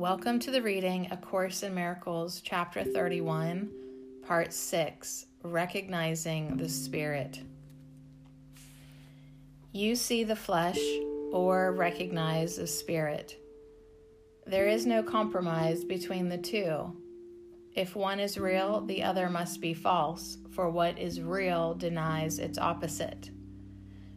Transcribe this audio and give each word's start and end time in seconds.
Welcome 0.00 0.38
to 0.38 0.50
the 0.50 0.62
reading 0.62 1.08
A 1.10 1.16
Course 1.18 1.62
in 1.62 1.74
Miracles, 1.74 2.40
Chapter 2.40 2.84
31, 2.84 3.70
Part 4.26 4.50
6 4.50 5.26
Recognizing 5.42 6.56
the 6.56 6.70
Spirit. 6.70 7.42
You 9.72 9.94
see 9.94 10.24
the 10.24 10.34
flesh 10.34 10.80
or 11.32 11.72
recognize 11.72 12.56
the 12.56 12.66
spirit. 12.66 13.36
There 14.46 14.68
is 14.68 14.86
no 14.86 15.02
compromise 15.02 15.84
between 15.84 16.30
the 16.30 16.38
two. 16.38 16.96
If 17.74 17.94
one 17.94 18.20
is 18.20 18.38
real, 18.38 18.80
the 18.80 19.02
other 19.02 19.28
must 19.28 19.60
be 19.60 19.74
false, 19.74 20.38
for 20.54 20.70
what 20.70 20.98
is 20.98 21.20
real 21.20 21.74
denies 21.74 22.38
its 22.38 22.56
opposite. 22.56 23.28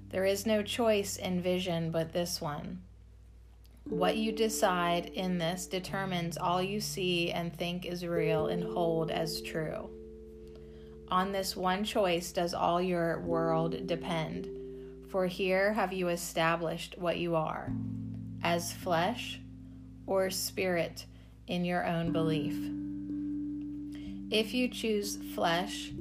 There 0.07 0.23
is 0.23 0.45
no 0.45 0.63
choice 0.63 1.17
in 1.17 1.41
vision 1.41 1.91
but 1.91 2.13
this 2.13 2.39
one. 2.39 2.83
What 3.93 4.17
you 4.17 4.31
decide 4.31 5.11
in 5.13 5.37
this 5.37 5.67
determines 5.67 6.35
all 6.35 6.61
you 6.63 6.81
see 6.81 7.31
and 7.31 7.55
think 7.55 7.85
is 7.85 8.03
real 8.03 8.47
and 8.47 8.63
hold 8.63 9.11
as 9.11 9.39
true. 9.43 9.87
On 11.09 11.31
this 11.31 11.55
one 11.55 11.83
choice 11.83 12.31
does 12.31 12.55
all 12.55 12.81
your 12.81 13.21
world 13.21 13.85
depend, 13.85 14.49
for 15.09 15.27
here 15.27 15.73
have 15.73 15.93
you 15.93 16.09
established 16.09 16.95
what 16.97 17.19
you 17.19 17.35
are 17.35 17.71
as 18.43 18.73
flesh 18.73 19.39
or 20.07 20.31
spirit 20.31 21.05
in 21.47 21.63
your 21.63 21.85
own 21.85 22.11
belief. 22.11 22.55
If 24.35 24.55
you 24.55 24.69
choose 24.69 25.17
flesh, 25.35 25.91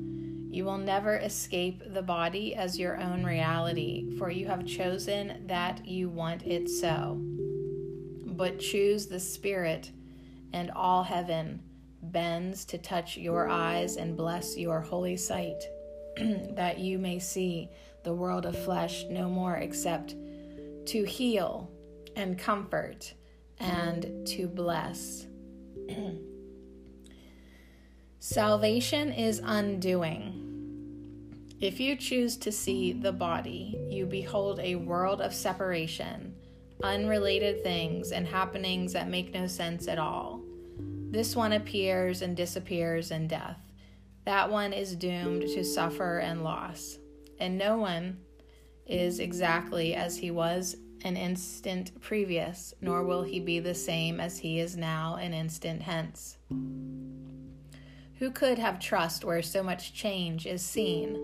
you 0.51 0.65
will 0.65 0.79
never 0.79 1.19
escape 1.19 1.83
the 1.93 2.03
body 2.03 2.55
as 2.55 2.79
your 2.79 2.99
own 2.99 3.23
reality, 3.23 4.17
for 4.17 4.31
you 4.31 4.47
have 4.47 4.65
chosen 4.65 5.47
that 5.47 5.87
you 5.87 6.09
want 6.09 6.43
it 6.45 6.71
so 6.71 7.21
but 8.43 8.59
choose 8.59 9.07
the 9.07 9.21
Spirit, 9.21 9.93
and 10.53 10.73
all 10.73 11.05
heaven 11.05 11.63
bends 12.03 12.65
to 12.65 12.77
touch 12.77 13.17
your 13.17 13.49
eyes 13.49 13.95
and 13.95 14.17
bless 14.17 14.59
your 14.59 14.81
holy 14.81 15.17
sight, 15.17 15.63
that 16.17 16.81
you 16.81 16.99
may 16.99 17.21
see 17.21 17.69
the 18.03 18.13
world 18.13 18.45
of 18.45 18.59
flesh 18.65 19.05
no 19.09 19.29
more 19.29 19.59
except 19.59 20.17
to 20.87 21.05
heal 21.05 21.71
and 22.17 22.37
comfort 22.37 23.15
and 23.61 24.27
to 24.27 24.49
bless. 24.49 25.29
Salvation 28.19 29.13
is 29.13 29.41
undoing. 29.45 30.49
If 31.61 31.79
you 31.79 31.95
choose 31.95 32.37
to 32.39 32.51
see 32.51 32.93
the 32.93 33.13
body, 33.13 33.79
you 33.89 34.05
behold 34.05 34.59
a 34.59 34.75
world 34.75 35.21
of 35.21 35.33
separation 35.33 36.32
unrelated 36.83 37.63
things 37.63 38.13
and 38.13 38.27
happenings 38.27 38.93
that 38.93 39.09
make 39.09 39.33
no 39.33 39.47
sense 39.47 39.89
at 39.89 39.99
all. 39.99 40.41
This 41.11 41.37
one 41.37 41.53
appears 41.53 42.23
and 42.23 42.37
disappears 42.37 43.11
in 43.11 43.29
death. 43.29 43.59
That 44.25 44.51
one 44.51 44.73
is 44.73 44.97
doomed 44.97 45.43
to 45.43 45.65
suffer 45.65 46.19
and 46.19 46.43
loss. 46.43 46.99
And 47.39 47.59
no 47.59 47.77
one 47.77 48.19
is 48.87 49.21
exactly 49.21 49.95
as 49.95 50.17
he 50.17 50.31
was 50.31 50.77
an 51.05 51.17
instant 51.17 52.01
previous, 52.01 52.73
nor 52.81 53.05
will 53.05 53.23
he 53.23 53.41
be 53.41 53.59
the 53.59 53.75
same 53.75 54.21
as 54.21 54.39
he 54.39 54.61
is 54.61 54.77
now 54.77 55.17
an 55.17 55.35
instant 55.35 55.83
hence. 55.83 56.39
Who 58.19 58.31
could 58.31 58.59
have 58.59 58.79
trust 58.79 59.25
where 59.25 59.43
so 59.43 59.63
much 59.63 59.95
change 59.95 60.47
is 60.47 60.65
seen? 60.65 61.15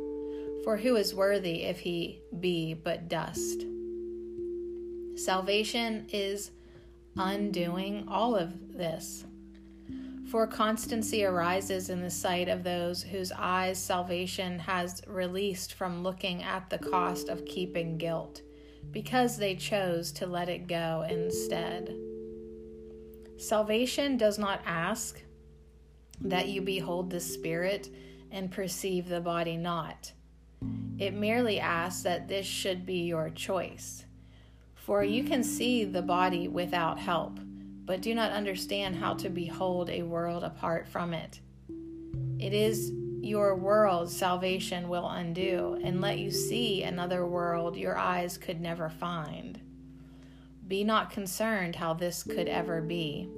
For 0.64 0.76
who 0.76 0.96
is 0.96 1.14
worthy 1.14 1.62
if 1.62 1.78
he 1.78 2.20
be 2.40 2.74
but 2.74 3.08
dust? 3.08 3.64
Salvation 5.18 6.06
is 6.12 6.52
undoing 7.16 8.06
all 8.06 8.36
of 8.36 8.76
this. 8.76 9.24
For 10.30 10.46
constancy 10.46 11.24
arises 11.24 11.90
in 11.90 12.00
the 12.00 12.10
sight 12.10 12.48
of 12.48 12.62
those 12.62 13.02
whose 13.02 13.32
eyes 13.32 13.82
salvation 13.82 14.60
has 14.60 15.02
released 15.08 15.74
from 15.74 16.04
looking 16.04 16.44
at 16.44 16.70
the 16.70 16.78
cost 16.78 17.28
of 17.28 17.46
keeping 17.46 17.98
guilt, 17.98 18.42
because 18.92 19.36
they 19.36 19.56
chose 19.56 20.12
to 20.12 20.26
let 20.26 20.48
it 20.48 20.68
go 20.68 21.04
instead. 21.10 21.96
Salvation 23.38 24.16
does 24.18 24.38
not 24.38 24.60
ask 24.64 25.20
that 26.20 26.48
you 26.48 26.62
behold 26.62 27.10
the 27.10 27.20
Spirit 27.20 27.88
and 28.30 28.52
perceive 28.52 29.08
the 29.08 29.20
body 29.20 29.56
not. 29.56 30.12
It 30.98 31.14
merely 31.14 31.58
asks 31.58 32.02
that 32.02 32.28
this 32.28 32.46
should 32.46 32.86
be 32.86 33.00
your 33.00 33.30
choice. 33.30 34.04
For 34.88 35.04
you 35.04 35.22
can 35.22 35.44
see 35.44 35.84
the 35.84 36.00
body 36.00 36.48
without 36.48 36.98
help, 36.98 37.38
but 37.84 38.00
do 38.00 38.14
not 38.14 38.32
understand 38.32 38.96
how 38.96 39.12
to 39.16 39.28
behold 39.28 39.90
a 39.90 40.02
world 40.02 40.42
apart 40.42 40.88
from 40.88 41.12
it. 41.12 41.40
It 42.38 42.54
is 42.54 42.90
your 43.20 43.54
world 43.54 44.08
salvation 44.10 44.88
will 44.88 45.06
undo 45.06 45.78
and 45.84 46.00
let 46.00 46.18
you 46.18 46.30
see 46.30 46.84
another 46.84 47.26
world 47.26 47.76
your 47.76 47.98
eyes 47.98 48.38
could 48.38 48.62
never 48.62 48.88
find. 48.88 49.60
Be 50.66 50.84
not 50.84 51.10
concerned 51.10 51.76
how 51.76 51.92
this 51.92 52.22
could 52.22 52.48
ever 52.48 52.80
be. 52.80 53.28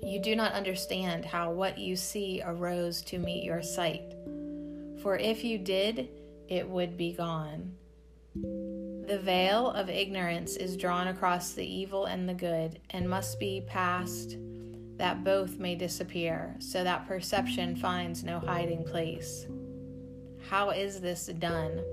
You 0.00 0.22
do 0.22 0.36
not 0.36 0.52
understand 0.52 1.24
how 1.24 1.50
what 1.50 1.76
you 1.76 1.96
see 1.96 2.40
arose 2.44 3.02
to 3.06 3.18
meet 3.18 3.42
your 3.42 3.62
sight. 3.62 4.14
For 5.02 5.16
if 5.16 5.42
you 5.42 5.58
did, 5.58 6.08
it 6.48 6.68
would 6.68 6.96
be 6.96 7.14
gone. 7.14 7.72
The 9.12 9.18
veil 9.18 9.68
of 9.68 9.90
ignorance 9.90 10.56
is 10.56 10.74
drawn 10.74 11.08
across 11.08 11.52
the 11.52 11.66
evil 11.66 12.06
and 12.06 12.26
the 12.26 12.32
good, 12.32 12.80
and 12.88 13.10
must 13.10 13.38
be 13.38 13.62
passed 13.66 14.38
that 14.96 15.22
both 15.22 15.58
may 15.58 15.74
disappear, 15.74 16.56
so 16.60 16.82
that 16.82 17.06
perception 17.06 17.76
finds 17.76 18.24
no 18.24 18.38
hiding 18.38 18.84
place. 18.84 19.46
How 20.48 20.70
is 20.70 21.02
this 21.02 21.26
done? 21.26 21.84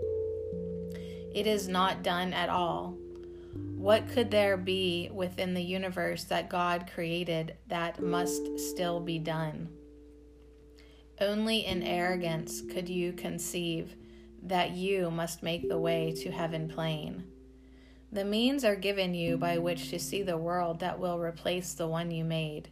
It 1.35 1.45
is 1.45 1.67
not 1.67 2.03
done 2.03 2.31
at 2.31 2.47
all. 2.47 2.95
What 3.75 4.07
could 4.07 4.31
there 4.31 4.55
be 4.55 5.09
within 5.11 5.53
the 5.53 5.61
universe 5.61 6.23
that 6.23 6.49
God 6.49 6.89
created 6.93 7.57
that 7.67 8.01
must 8.01 8.57
still 8.57 9.01
be 9.01 9.19
done? 9.19 9.67
Only 11.19 11.65
in 11.65 11.83
arrogance 11.83 12.61
could 12.61 12.87
you 12.87 13.11
conceive 13.11 13.97
that 14.43 14.71
you 14.71 15.11
must 15.11 15.43
make 15.43 15.67
the 15.67 15.79
way 15.79 16.11
to 16.23 16.31
heaven 16.31 16.67
plain. 16.67 17.23
The 18.11 18.25
means 18.25 18.63
are 18.65 18.75
given 18.75 19.13
you 19.13 19.37
by 19.37 19.57
which 19.57 19.89
to 19.89 19.99
see 19.99 20.23
the 20.23 20.37
world 20.37 20.79
that 20.79 20.99
will 20.99 21.19
replace 21.19 21.73
the 21.73 21.87
one 21.87 22.09
you 22.09 22.23
made. 22.23 22.69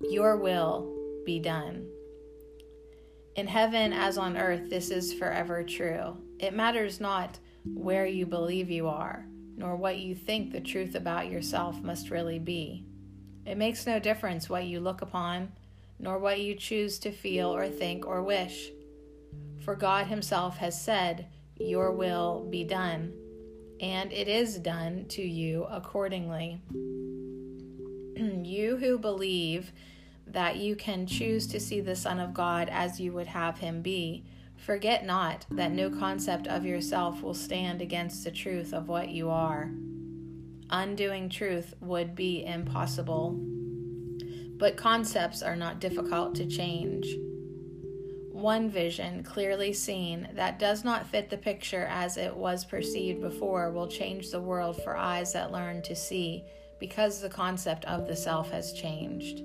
Your 0.00 0.36
will 0.36 0.92
be 1.24 1.38
done. 1.38 1.88
In 3.36 3.46
heaven 3.46 3.92
as 3.92 4.18
on 4.18 4.36
earth, 4.36 4.68
this 4.68 4.90
is 4.90 5.14
forever 5.14 5.62
true. 5.62 6.16
It 6.40 6.54
matters 6.54 7.00
not 7.00 7.38
where 7.74 8.06
you 8.06 8.26
believe 8.26 8.70
you 8.70 8.88
are, 8.88 9.24
nor 9.56 9.76
what 9.76 9.98
you 9.98 10.14
think 10.14 10.50
the 10.50 10.60
truth 10.60 10.96
about 10.96 11.30
yourself 11.30 11.80
must 11.80 12.10
really 12.10 12.40
be. 12.40 12.84
It 13.46 13.56
makes 13.56 13.86
no 13.86 14.00
difference 14.00 14.48
what 14.48 14.64
you 14.64 14.80
look 14.80 15.02
upon, 15.02 15.52
nor 16.00 16.18
what 16.18 16.40
you 16.40 16.54
choose 16.54 16.98
to 17.00 17.12
feel 17.12 17.54
or 17.54 17.68
think 17.68 18.06
or 18.06 18.22
wish. 18.22 18.70
For 19.68 19.76
God 19.76 20.06
Himself 20.06 20.56
has 20.56 20.80
said, 20.80 21.26
Your 21.58 21.92
will 21.92 22.48
be 22.48 22.64
done, 22.64 23.12
and 23.82 24.10
it 24.14 24.26
is 24.26 24.58
done 24.58 25.04
to 25.10 25.20
you 25.20 25.64
accordingly. 25.64 26.62
you 28.16 28.78
who 28.78 28.98
believe 28.98 29.72
that 30.26 30.56
you 30.56 30.74
can 30.74 31.06
choose 31.06 31.46
to 31.48 31.60
see 31.60 31.82
the 31.82 31.94
Son 31.94 32.18
of 32.18 32.32
God 32.32 32.70
as 32.70 32.98
you 32.98 33.12
would 33.12 33.26
have 33.26 33.58
Him 33.58 33.82
be, 33.82 34.24
forget 34.56 35.04
not 35.04 35.44
that 35.50 35.72
no 35.72 35.90
concept 35.90 36.46
of 36.46 36.64
yourself 36.64 37.20
will 37.20 37.34
stand 37.34 37.82
against 37.82 38.24
the 38.24 38.30
truth 38.30 38.72
of 38.72 38.88
what 38.88 39.10
you 39.10 39.28
are. 39.28 39.70
Undoing 40.70 41.28
truth 41.28 41.74
would 41.82 42.14
be 42.14 42.42
impossible. 42.42 43.38
But 44.56 44.78
concepts 44.78 45.42
are 45.42 45.56
not 45.56 45.78
difficult 45.78 46.34
to 46.36 46.46
change 46.46 47.06
one 48.38 48.70
vision 48.70 49.22
clearly 49.22 49.72
seen 49.72 50.28
that 50.34 50.58
does 50.58 50.84
not 50.84 51.06
fit 51.06 51.28
the 51.28 51.36
picture 51.36 51.86
as 51.90 52.16
it 52.16 52.34
was 52.34 52.64
perceived 52.64 53.20
before 53.20 53.70
will 53.70 53.88
change 53.88 54.30
the 54.30 54.40
world 54.40 54.80
for 54.82 54.96
eyes 54.96 55.32
that 55.32 55.50
learn 55.50 55.82
to 55.82 55.96
see 55.96 56.44
because 56.78 57.20
the 57.20 57.28
concept 57.28 57.84
of 57.86 58.06
the 58.06 58.14
self 58.14 58.50
has 58.50 58.72
changed. 58.72 59.42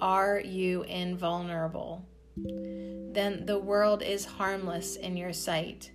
Are 0.00 0.40
you 0.40 0.82
invulnerable? 0.82 2.06
Then 2.36 3.46
the 3.46 3.58
world 3.58 4.02
is 4.02 4.24
harmless 4.24 4.96
in 4.96 5.16
your 5.16 5.32
sight. 5.32 5.90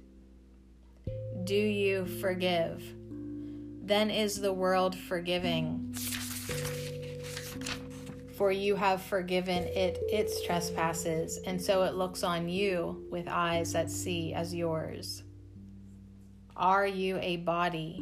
Do 1.44 1.56
you 1.56 2.06
forgive? 2.06 2.84
Then 3.84 4.10
is 4.10 4.40
the 4.40 4.54
world 4.54 4.96
forgiving 4.96 5.96
for 8.40 8.54
you 8.54 8.74
have 8.74 9.02
forgiven 9.02 9.66
it 9.66 10.00
its 10.10 10.42
trespasses, 10.46 11.42
and 11.46 11.62
so 11.62 11.84
it 11.84 11.96
looks 11.96 12.24
on 12.24 12.48
you 12.48 13.06
with 13.12 13.28
eyes 13.28 13.74
that 13.74 13.92
see 13.92 14.34
as 14.34 14.56
yours. 14.56 15.24
Are 16.56 16.88
you 16.88 17.20
a 17.22 17.36
body? 17.36 18.02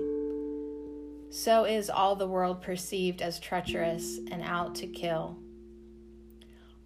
so 1.29 1.65
is 1.65 1.89
all 1.89 2.15
the 2.15 2.27
world 2.27 2.61
perceived 2.61 3.21
as 3.21 3.39
treacherous 3.39 4.19
and 4.31 4.41
out 4.43 4.75
to 4.75 4.87
kill. 4.87 5.37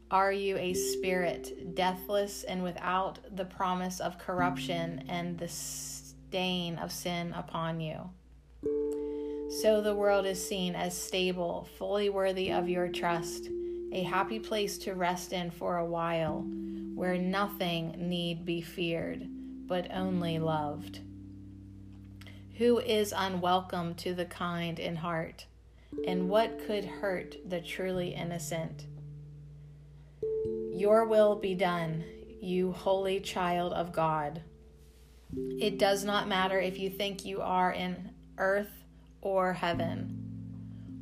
Are 0.10 0.32
you 0.32 0.58
a 0.58 0.74
spirit, 0.74 1.76
deathless 1.76 2.44
and 2.44 2.64
without 2.64 3.20
the 3.36 3.46
promise 3.46 4.00
of 4.00 4.18
corruption 4.18 5.06
and 5.10 5.38
the 5.38 5.48
stain 5.48 6.78
of 6.78 6.92
sin 6.92 7.34
upon 7.34 7.82
you? 7.82 8.10
So 9.52 9.82
the 9.82 9.94
world 9.94 10.26
is 10.26 10.42
seen 10.42 10.76
as 10.76 10.98
stable, 10.98 11.68
fully 11.78 12.10
worthy 12.10 12.54
of 12.54 12.70
your 12.70 12.88
trust, 12.88 13.50
a 13.92 14.02
happy 14.02 14.40
place 14.40 14.78
to 14.80 14.96
rest 14.96 15.34
in 15.34 15.52
for 15.52 15.78
a 15.78 15.86
while, 15.86 16.46
where 16.96 17.18
nothing 17.18 17.94
need 17.98 18.46
be 18.46 18.62
feared, 18.62 19.28
but 19.68 19.92
only 19.94 20.40
loved. 20.40 21.02
Who 22.60 22.80
is 22.80 23.14
unwelcome 23.16 23.96
to 23.96 24.14
the 24.14 24.24
kind 24.24 24.80
in 24.80 24.96
heart? 24.96 25.46
And 26.08 26.30
what 26.30 26.66
could 26.66 26.86
hurt 26.86 27.36
the 27.46 27.60
truly 27.60 28.16
innocent? 28.16 28.86
Your 30.72 31.06
will 31.06 31.36
be 31.36 31.56
done, 31.56 32.06
you 32.40 32.72
holy 32.72 33.20
child 33.20 33.74
of 33.74 33.92
God. 33.92 34.44
It 35.60 35.78
does 35.78 36.06
not 36.06 36.30
matter 36.30 36.60
if 36.60 36.80
you 36.80 36.90
think 36.90 37.26
you 37.26 37.42
are 37.42 37.74
in 37.74 38.12
earth 38.38 38.81
or 39.22 39.54
heaven. 39.54 40.18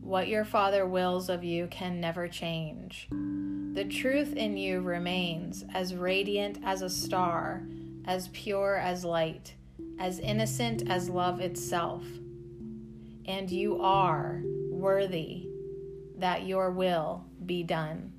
What 0.01 0.27
your 0.27 0.45
Father 0.45 0.85
wills 0.85 1.29
of 1.29 1.43
you 1.43 1.67
can 1.67 1.99
never 1.99 2.27
change. 2.27 3.07
The 3.11 3.85
truth 3.85 4.35
in 4.35 4.57
you 4.57 4.81
remains 4.81 5.63
as 5.73 5.95
radiant 5.95 6.59
as 6.63 6.81
a 6.81 6.89
star, 6.89 7.63
as 8.05 8.29
pure 8.29 8.77
as 8.77 9.05
light 9.05 9.53
as 9.99 10.19
innocent 10.19 10.89
as 10.89 11.09
love 11.09 11.41
itself. 11.41 12.03
And 13.25 13.51
you 13.51 13.81
are 13.81 14.41
worthy 14.71 15.47
that 16.17 16.47
your 16.47 16.71
will 16.71 17.25
be 17.45 17.63
done. 17.63 18.13